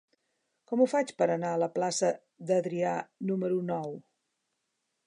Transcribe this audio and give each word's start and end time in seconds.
Com 0.71 0.81
ho 0.81 0.87
faig 0.93 1.13
per 1.19 1.27
anar 1.33 1.51
a 1.57 1.61
la 1.65 1.69
plaça 1.75 2.09
d'Adrià 2.49 2.95
número 3.33 3.63
nou? 3.71 3.97